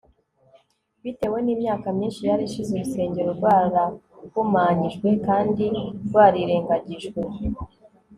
bitewe 1.03 1.37
n'imyaka 1.41 1.87
myinshi 1.97 2.21
yari 2.29 2.43
ishize 2.49 2.69
urusengero 2.77 3.29
rwarahumanyijwe 3.37 5.07
kandi 5.27 5.65
rwarirengagijwe 6.05 7.21